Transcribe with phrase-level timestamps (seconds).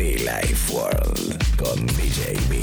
[0.00, 2.58] Be Life World con DJ B.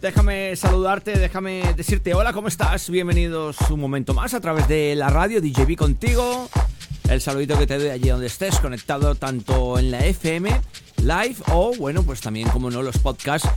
[0.00, 2.88] Déjame saludarte, déjame decirte hola, ¿cómo estás?
[2.90, 6.48] Bienvenidos un momento más a través de la radio DJB contigo.
[7.10, 10.48] El saludito que te doy allí donde estés, conectado tanto en la FM,
[10.98, 13.48] live o, bueno, pues también, como no, los podcasts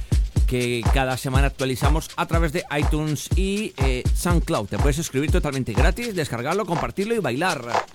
[0.52, 4.68] que cada semana actualizamos a través de iTunes y eh, SoundCloud.
[4.68, 7.86] Te puedes suscribir totalmente gratis, descargarlo, compartirlo y bailar.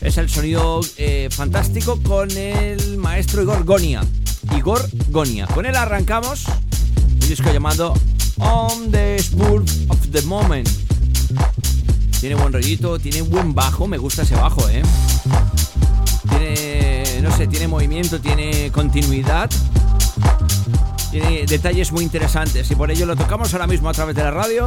[0.00, 4.04] Es el sonido eh, fantástico con el maestro Igor Gonia.
[4.56, 5.46] Igor Gonia.
[5.46, 6.46] Con él arrancamos
[7.06, 7.94] un disco llamado
[8.38, 10.68] On the Spur of the Moment.
[12.18, 14.82] Tiene buen rollito, tiene buen bajo, me gusta ese bajo, ¿eh?
[16.30, 19.48] Tiene, no sé, tiene movimiento, tiene continuidad.
[21.10, 24.30] Tiene detalles muy interesantes y por ello lo tocamos ahora mismo a través de la
[24.30, 24.66] radio.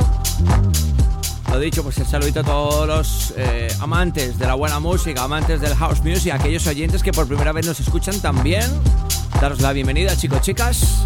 [1.52, 5.62] Lo dicho, pues el saludito a todos los eh, amantes de la buena música, amantes
[5.62, 8.64] del house music, aquellos oyentes que por primera vez nos escuchan también.
[9.40, 11.04] Daros la bienvenida, chicos, chicas.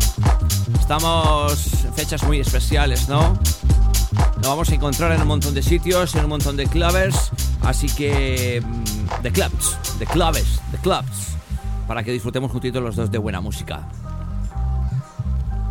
[0.80, 3.38] Estamos en fechas muy especiales, ¿no?
[4.38, 7.31] Nos vamos a encontrar en un montón de sitios, en un montón de clubs,
[7.63, 11.36] así que mm, de clubs, de clubes, de clubs,
[11.88, 13.88] para que disfrutemos juntitos los dos de buena música.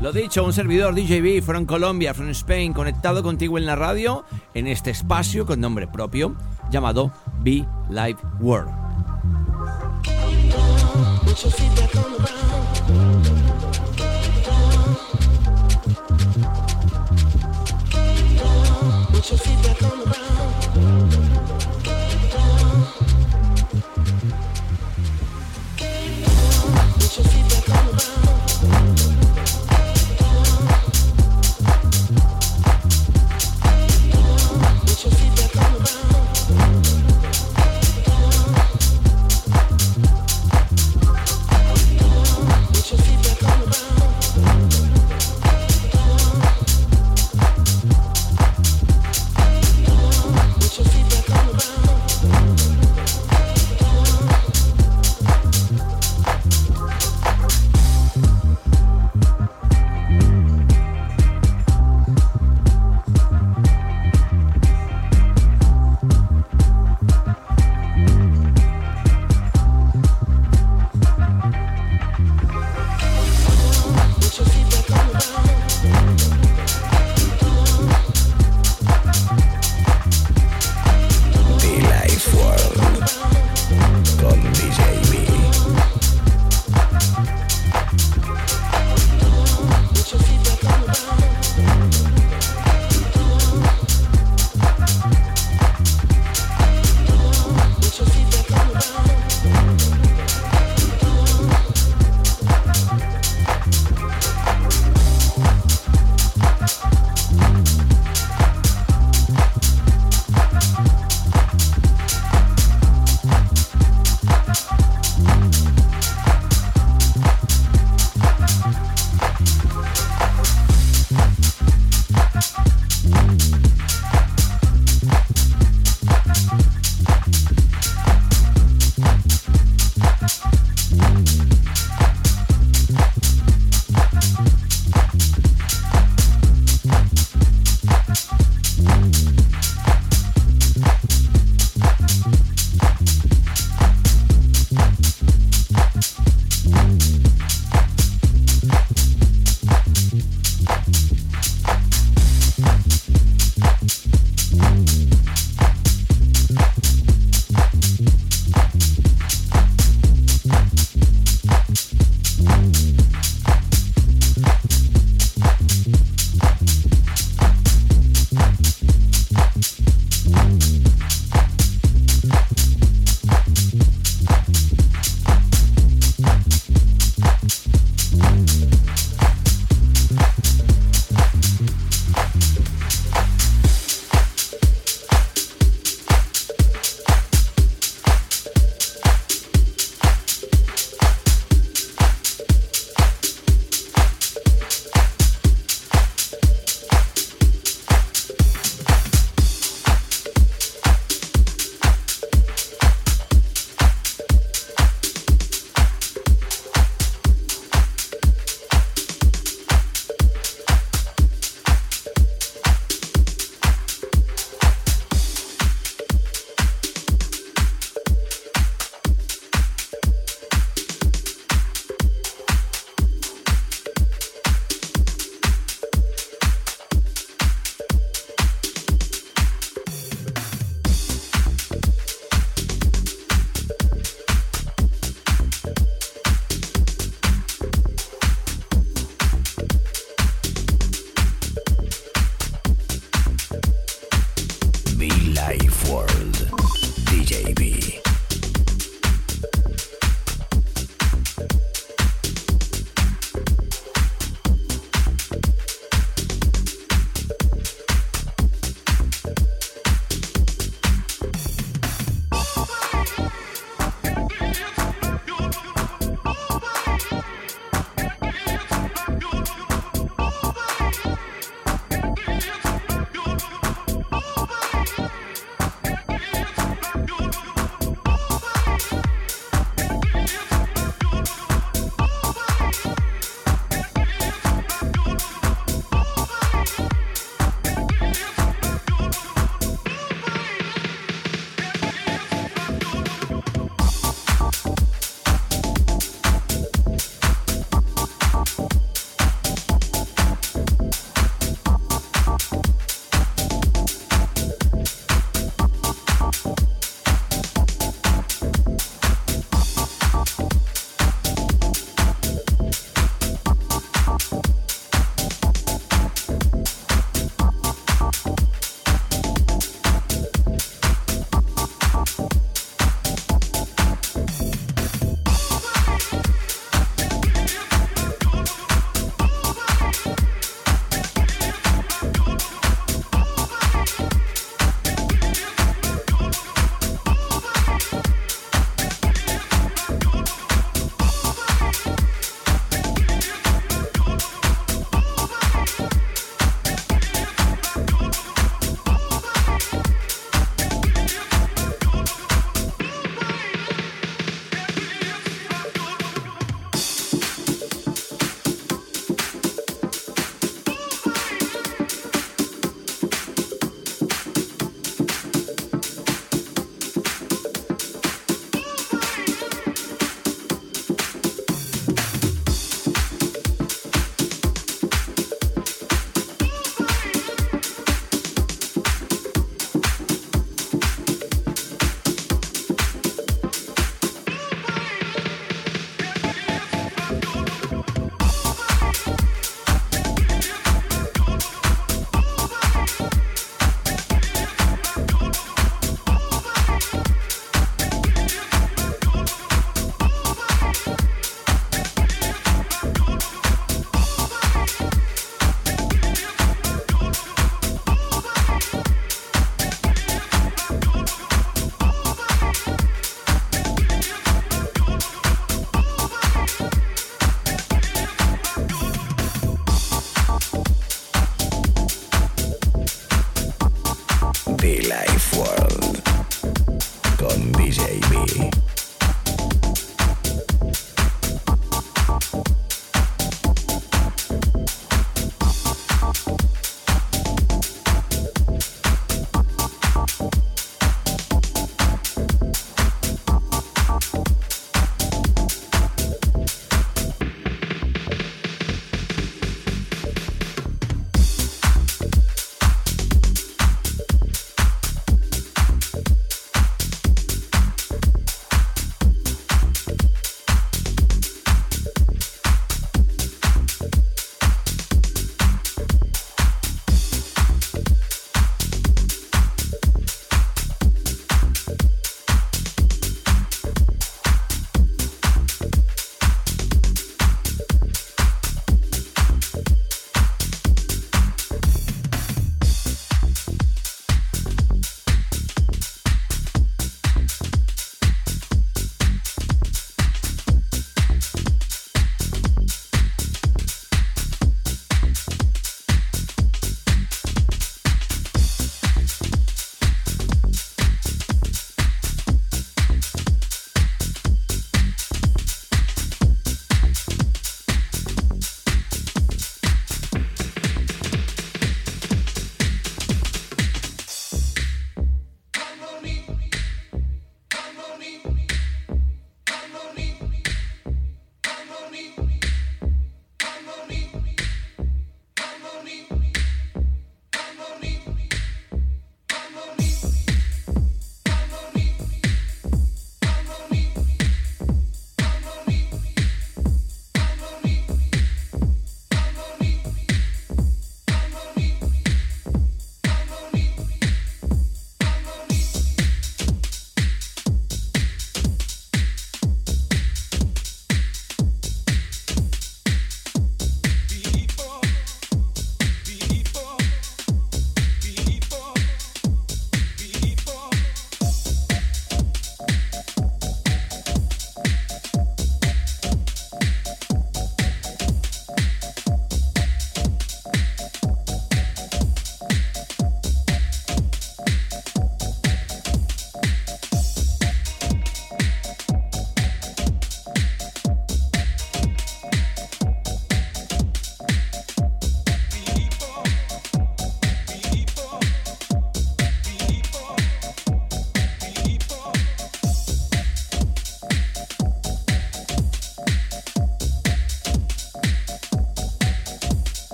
[0.00, 4.66] Lo dicho, un servidor DJB from Colombia, from Spain, conectado contigo en la radio, en
[4.66, 6.36] este espacio con nombre propio,
[6.70, 8.70] llamado Be Live World.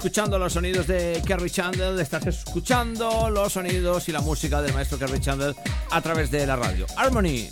[0.00, 4.98] Escuchando los sonidos de Kerry Chandler, estás escuchando los sonidos y la música del maestro
[4.98, 5.54] Kerry Chandler
[5.90, 6.86] a través de la radio.
[6.96, 7.50] Harmony.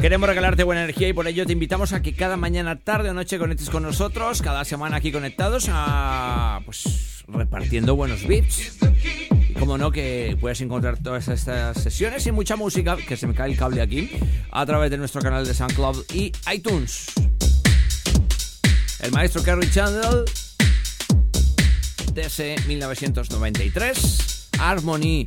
[0.00, 3.12] Queremos regalarte buena energía y por ello te invitamos a que cada mañana, tarde o
[3.12, 8.78] noche conectes con nosotros, cada semana aquí conectados, a, pues repartiendo buenos beats.
[9.60, 13.50] Como no, que puedes encontrar todas estas sesiones y mucha música, que se me cae
[13.50, 14.10] el cable aquí,
[14.50, 17.12] a través de nuestro canal de SoundCloud y iTunes.
[19.00, 20.24] El maestro Kerry Chandler,
[22.14, 25.24] DC 1993, Harmony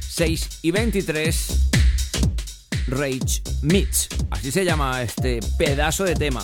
[0.00, 1.62] 6 y 23.
[2.88, 4.08] Rage Meets.
[4.30, 6.42] Así se llama este pedazo de tema.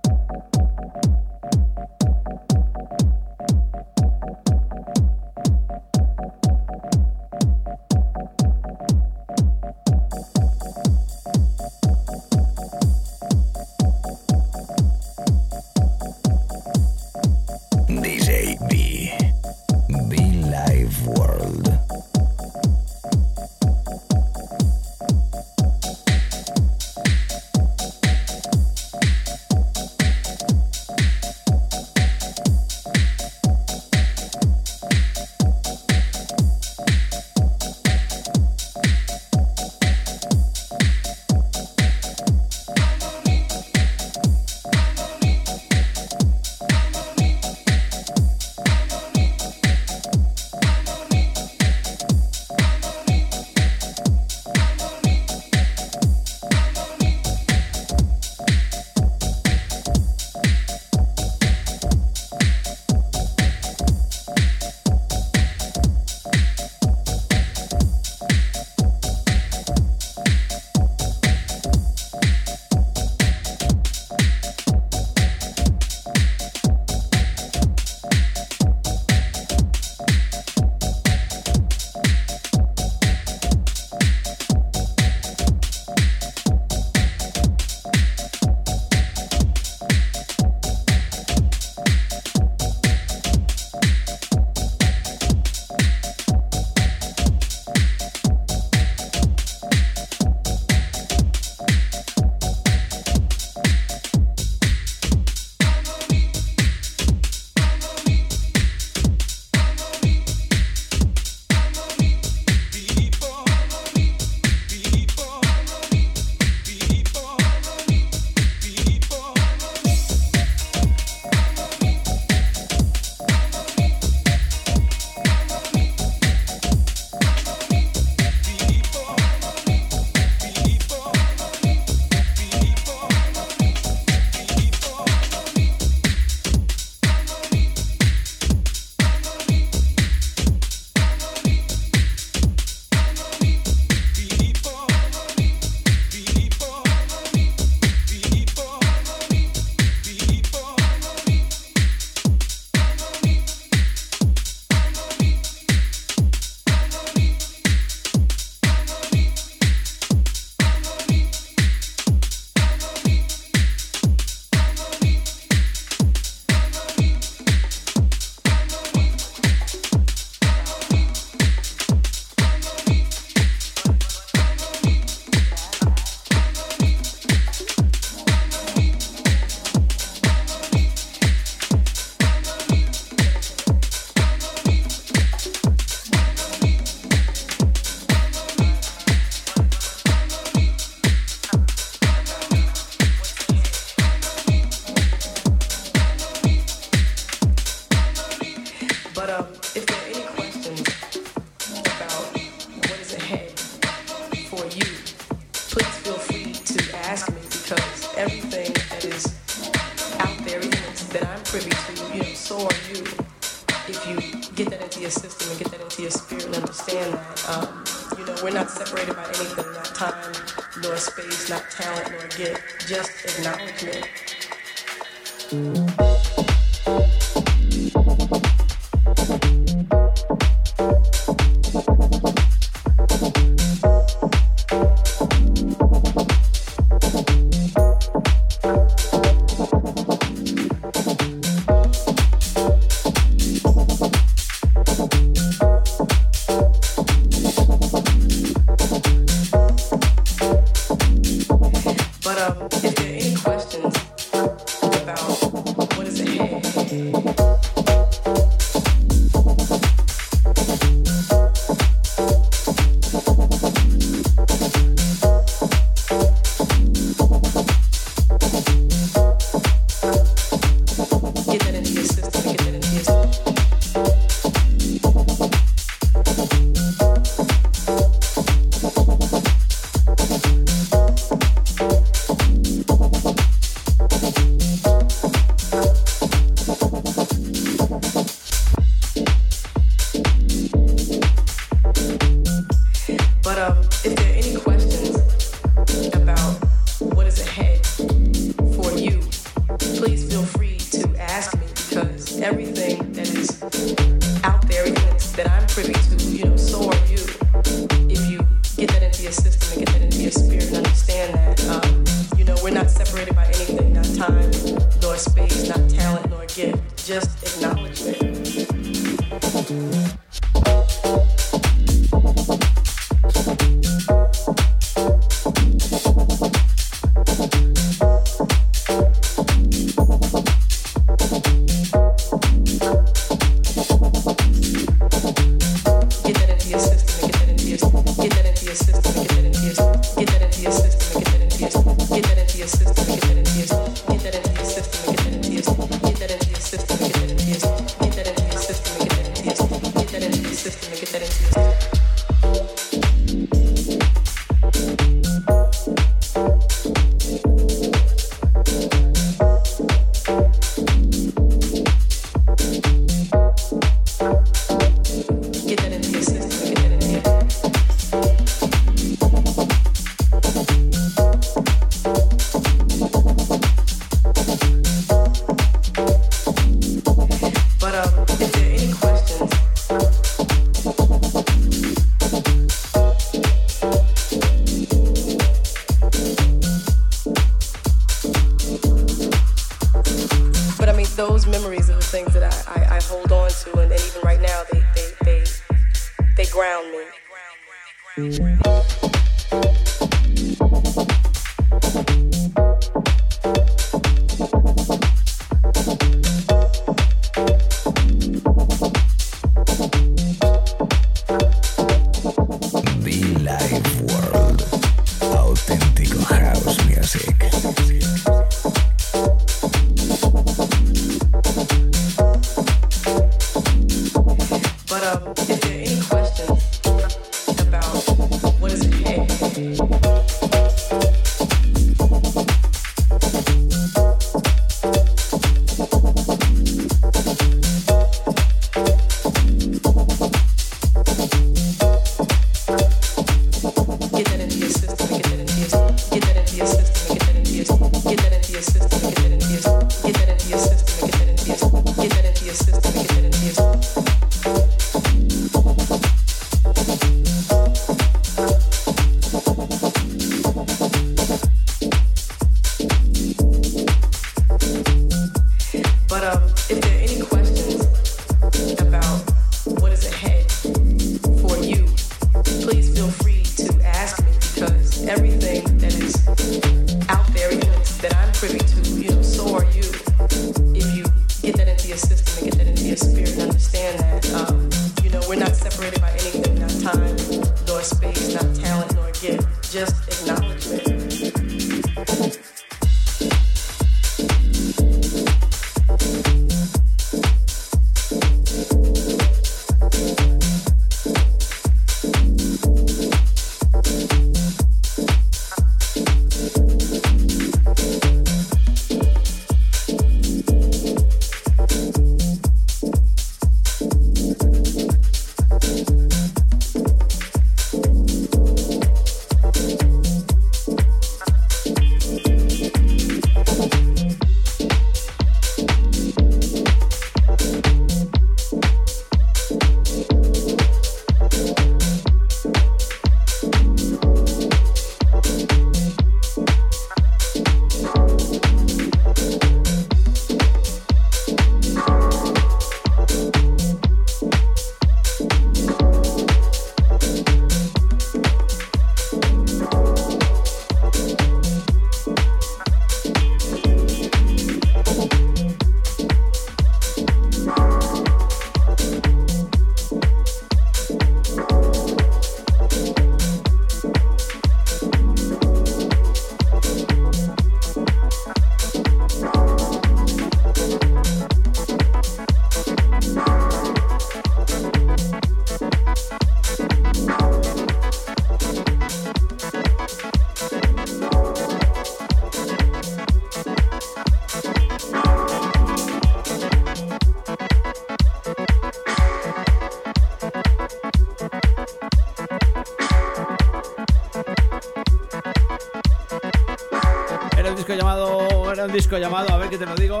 [598.98, 600.00] Llamado, a ver qué te lo digo.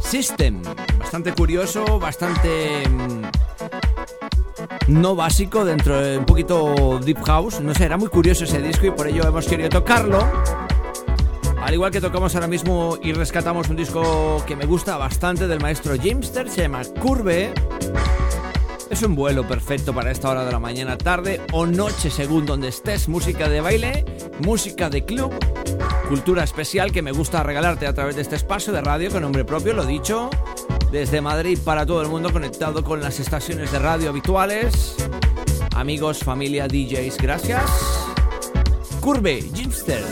[0.00, 0.62] System.
[0.98, 2.88] Bastante curioso, bastante.
[2.88, 3.22] Mm,
[4.88, 7.60] no básico, dentro de un poquito deep house.
[7.60, 10.18] No sé, era muy curioso ese disco y por ello hemos querido tocarlo.
[11.62, 15.60] Al igual que tocamos ahora mismo y rescatamos un disco que me gusta bastante del
[15.60, 17.52] maestro Jimster, se llama Curve.
[18.90, 22.68] Es un vuelo perfecto para esta hora de la mañana, tarde o noche, según donde
[22.68, 23.08] estés.
[23.08, 24.04] Música de baile,
[24.40, 25.32] música de club,
[26.10, 29.44] cultura especial que me gusta regalarte a través de este espacio de radio con nombre
[29.44, 30.28] propio, lo dicho,
[30.90, 34.96] desde Madrid para todo el mundo conectado con las estaciones de radio habituales.
[35.76, 37.62] Amigos, familia, DJs, gracias.
[39.00, 40.02] Curve, Jimster.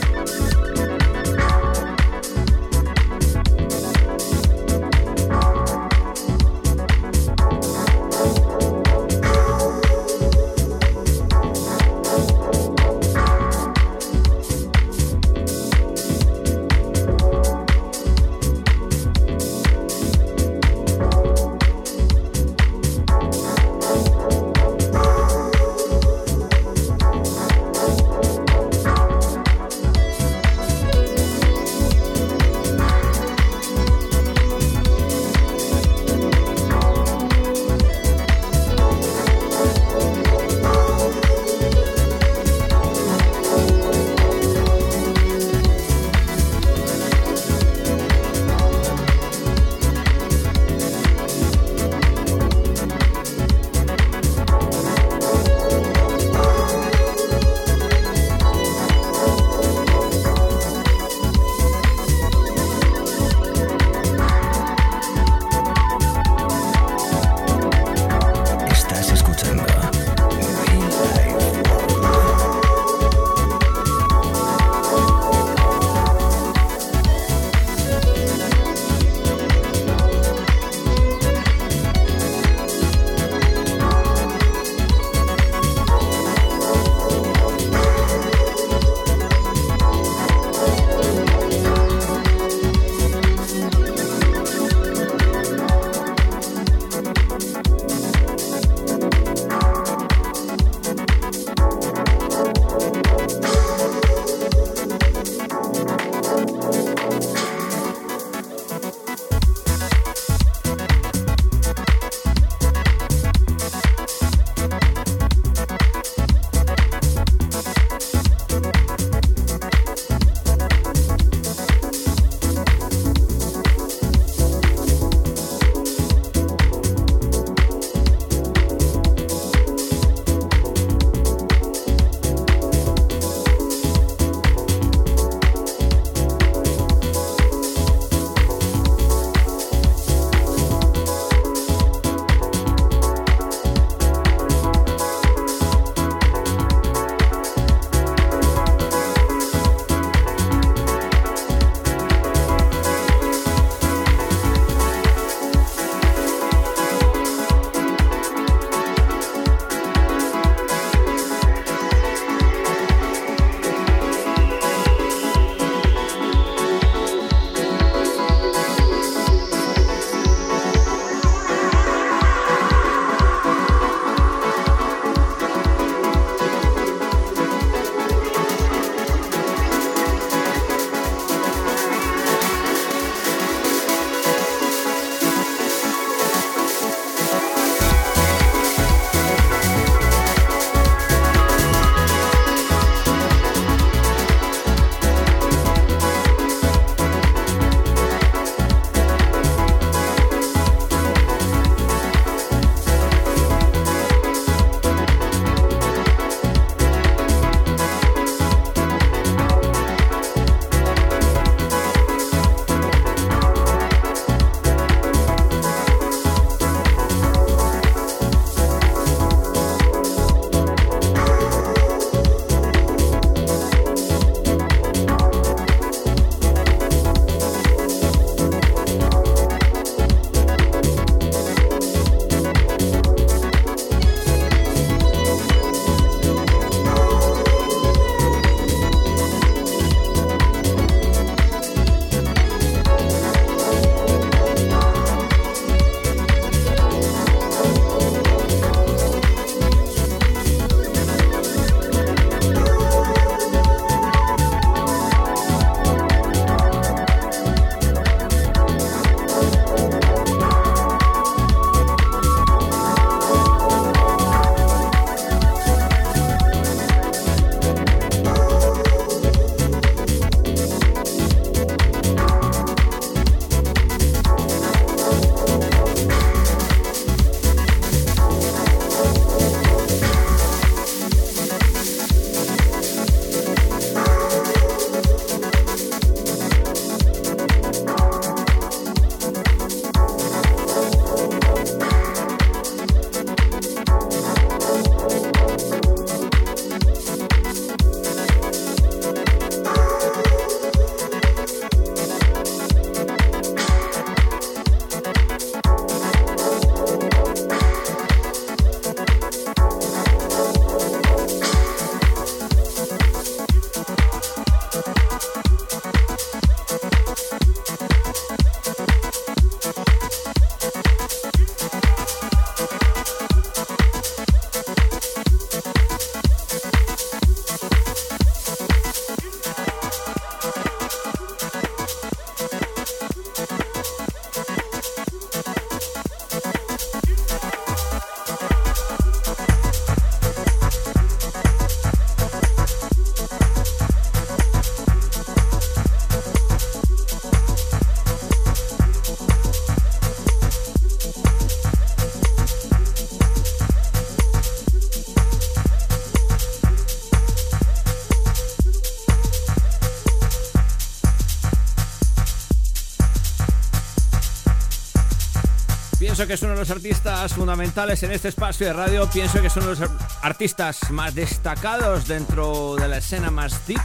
[366.19, 369.09] Pienso que es uno de los artistas fundamentales en este espacio de radio.
[369.09, 369.89] Pienso que es uno de los
[370.21, 373.79] artistas más destacados dentro de la escena más deep,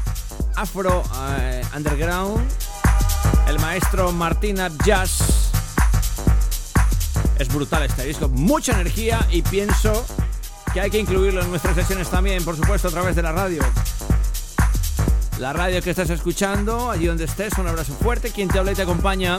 [0.56, 1.04] afro,
[1.38, 2.44] eh, underground.
[3.46, 5.52] El maestro Martina Jazz.
[7.38, 10.04] Es brutal este disco, mucha energía y pienso
[10.72, 13.62] que hay que incluirlo en nuestras sesiones también, por supuesto, a través de la radio.
[15.38, 18.32] La radio que estás escuchando, allí donde estés, un abrazo fuerte.
[18.32, 19.38] Quien te habla y te acompaña,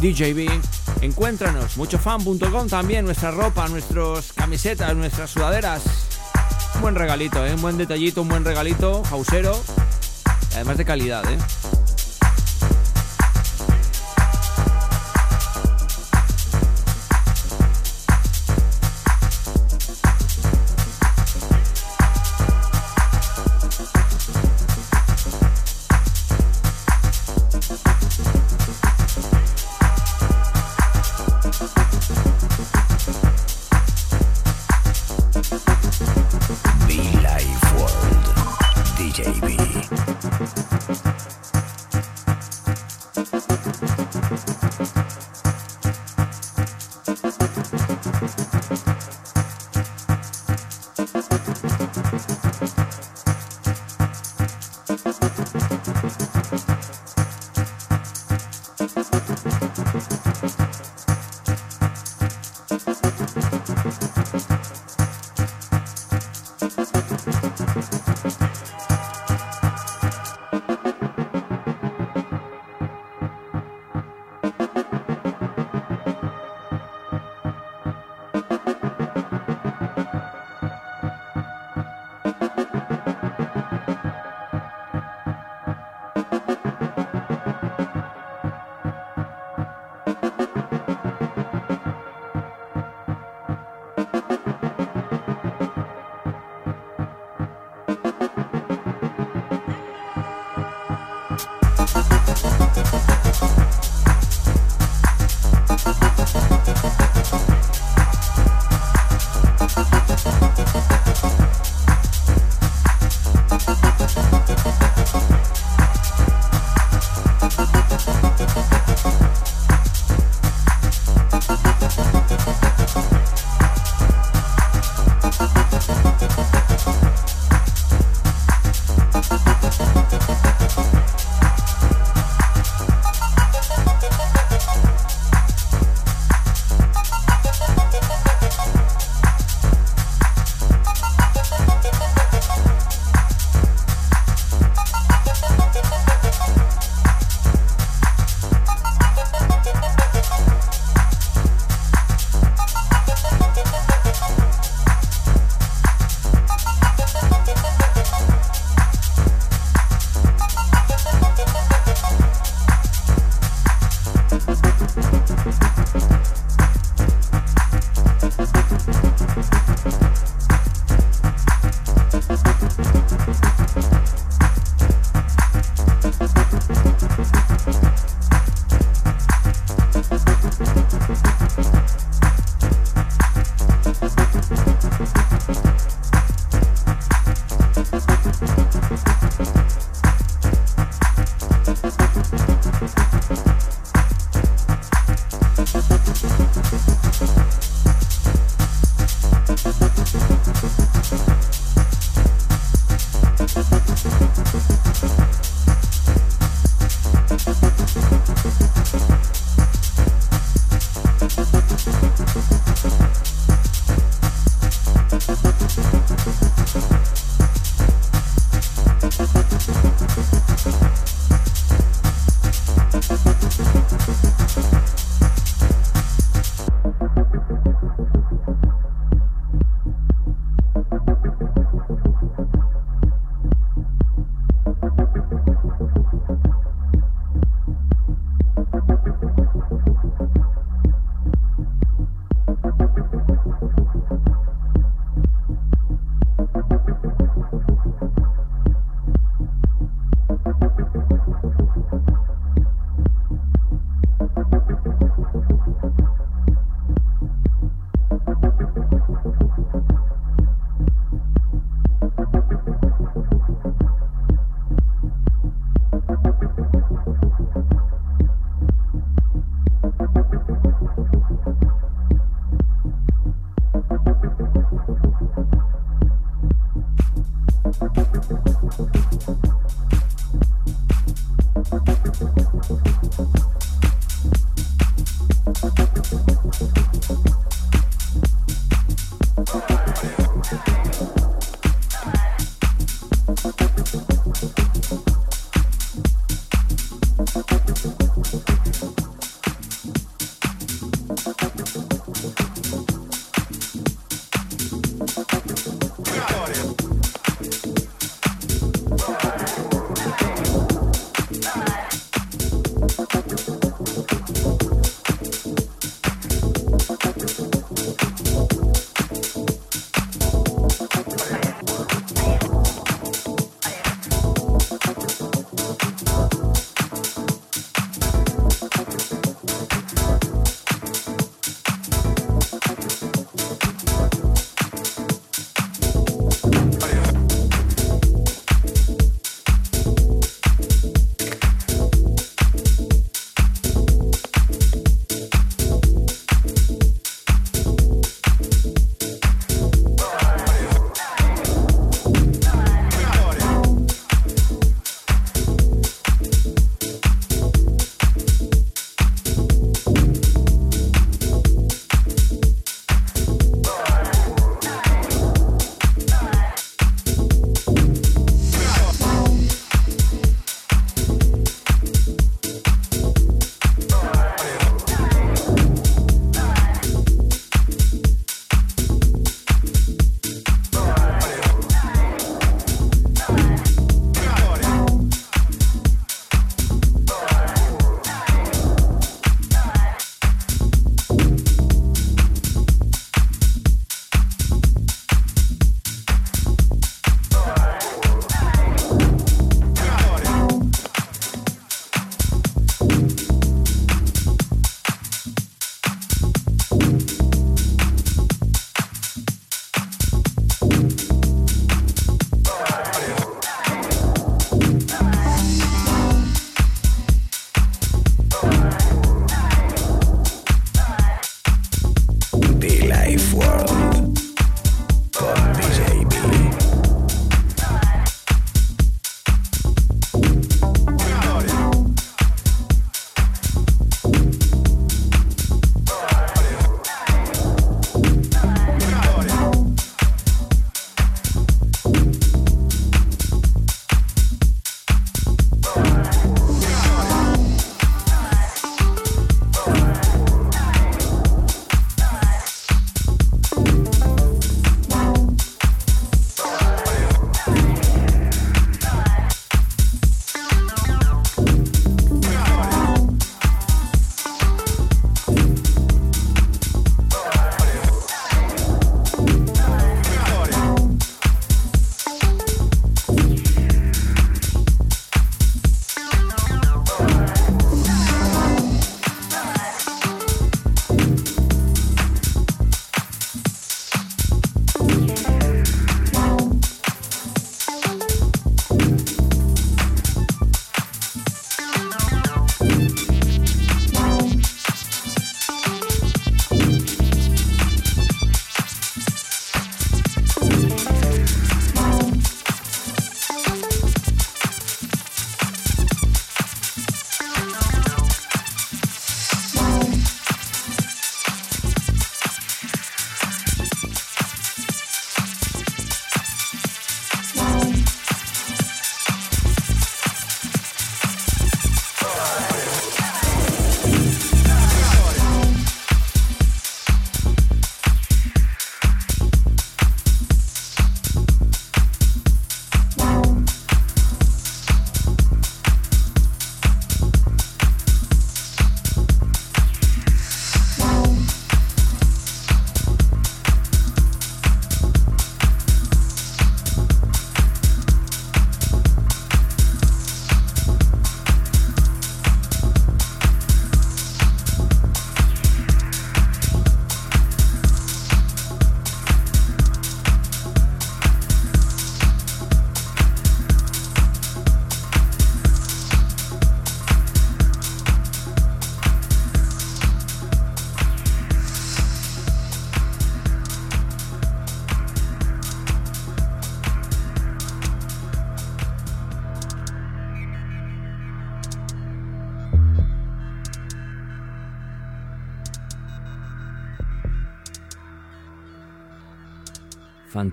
[0.00, 0.75] DJB.
[1.00, 5.82] Encuéntranos, muchofan.com también, nuestra ropa, nuestras camisetas, nuestras sudaderas.
[6.74, 7.54] Un buen regalito, ¿eh?
[7.54, 9.60] un buen detallito, un buen regalito, hausero,
[10.54, 11.24] además de calidad.
[11.30, 11.38] ¿eh?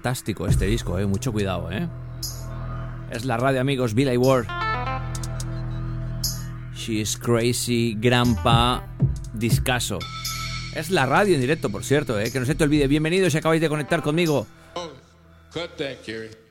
[0.04, 1.06] Fantástico este disco, ¿eh?
[1.06, 1.88] Mucho cuidado, ¿eh?
[3.10, 4.46] Es la radio, amigos, Billy Ward.
[6.76, 8.86] She's crazy, Grandpa,
[9.34, 10.00] discaso.
[10.76, 12.34] Es la radio en directo, por cierto, ¿eh?
[12.34, 12.90] que no se te olvide.
[12.90, 14.46] Bienvenidos si acabáis de conectar conmigo.
[15.54, 16.43] Cut that, Buenísimo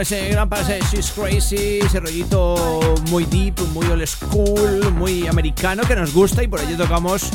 [0.00, 5.94] ese gran pase She's Crazy, ese rollito muy deep, muy old school, muy americano que
[5.94, 7.30] nos gusta y por ello tocamos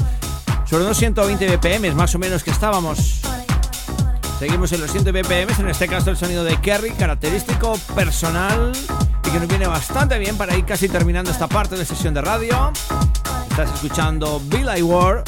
[0.66, 3.22] sobre unos 120 BPM más o menos que estábamos.
[4.40, 8.72] Seguimos en los 100 BPM, en este caso el sonido de Kerry, característico, personal
[9.28, 12.22] y que nos viene bastante bien para ir casi terminando esta parte de sesión de
[12.22, 12.74] radio.
[13.50, 15.24] Estás escuchando Bill I War.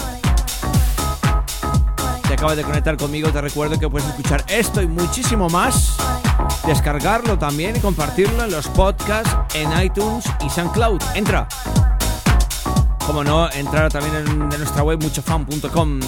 [2.24, 5.98] Acabas de conectar conmigo, te recuerdo que puedes escuchar esto y muchísimo más
[6.68, 11.02] descargarlo también y compartirlo en los podcasts en iTunes y SoundCloud.
[11.16, 11.48] Entra.
[13.06, 16.00] Como no, entrar también en, nuestra web muchofan.com.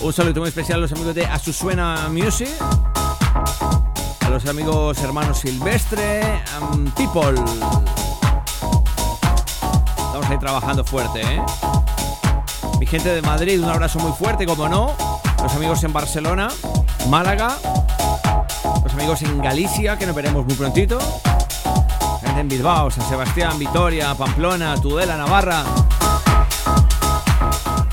[0.00, 2.48] Un saludo muy especial a los amigos de Asusuena Music,
[4.20, 6.22] a los amigos hermanos Silvestre,
[6.56, 7.38] and People.
[9.98, 11.42] Estamos ahí trabajando fuerte, ¿eh?
[12.78, 14.96] Mi gente de Madrid, un abrazo muy fuerte, como no.
[15.42, 16.48] Los amigos en Barcelona,
[17.08, 17.58] Málaga,
[18.84, 20.98] los amigos en Galicia, que nos veremos muy prontito,
[22.38, 25.62] en Bilbao, San Sebastián, Vitoria, Pamplona, Tudela, Navarra,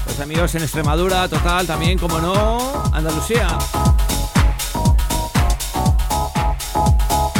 [0.05, 3.47] los amigos en Extremadura, total, también, como no, Andalucía.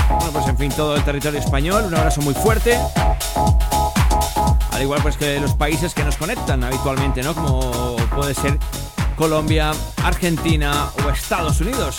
[0.09, 2.77] Bueno, pues en fin, todo el territorio español, un abrazo muy fuerte.
[4.71, 7.33] Al igual pues que los países que nos conectan habitualmente, ¿no?
[7.33, 8.59] Como puede ser
[9.17, 9.71] Colombia,
[10.03, 11.97] Argentina o Estados Unidos.